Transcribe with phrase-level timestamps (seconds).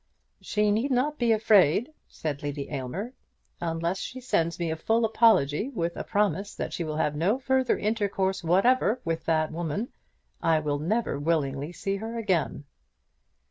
[0.41, 3.13] "She need not be afraid," said Lady Aylmer.
[3.61, 7.37] "Unless she sends me a full apology, with a promise that she will have no
[7.37, 9.89] further intercourse whatever with that woman,
[10.41, 12.63] I will never willingly see her again."